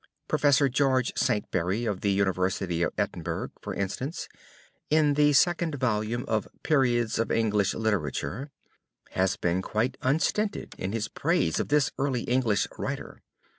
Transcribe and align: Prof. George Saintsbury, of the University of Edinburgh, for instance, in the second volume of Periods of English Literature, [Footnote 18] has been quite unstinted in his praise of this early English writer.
Prof. 0.27 0.63
George 0.71 1.13
Saintsbury, 1.15 1.85
of 1.85 2.01
the 2.01 2.09
University 2.11 2.81
of 2.81 2.91
Edinburgh, 2.97 3.51
for 3.61 3.75
instance, 3.75 4.27
in 4.89 5.13
the 5.13 5.31
second 5.33 5.75
volume 5.75 6.25
of 6.27 6.47
Periods 6.63 7.19
of 7.19 7.29
English 7.31 7.75
Literature, 7.75 8.49
[Footnote 9.11 9.11
18] 9.11 9.19
has 9.21 9.37
been 9.37 9.61
quite 9.61 9.97
unstinted 10.01 10.73
in 10.79 10.91
his 10.91 11.07
praise 11.07 11.59
of 11.59 11.67
this 11.67 11.91
early 11.99 12.23
English 12.23 12.67
writer. 12.79 13.21